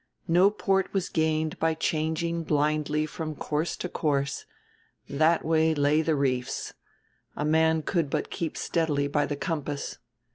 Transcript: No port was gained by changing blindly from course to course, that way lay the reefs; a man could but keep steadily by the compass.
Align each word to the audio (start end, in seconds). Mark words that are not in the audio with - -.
No 0.27 0.49
port 0.49 0.91
was 0.95 1.09
gained 1.09 1.59
by 1.59 1.75
changing 1.75 2.41
blindly 2.43 3.05
from 3.05 3.35
course 3.35 3.77
to 3.77 3.87
course, 3.87 4.47
that 5.07 5.45
way 5.45 5.75
lay 5.75 6.01
the 6.01 6.15
reefs; 6.15 6.73
a 7.35 7.45
man 7.45 7.83
could 7.83 8.09
but 8.09 8.31
keep 8.31 8.57
steadily 8.57 9.07
by 9.07 9.27
the 9.27 9.35
compass. 9.35 9.99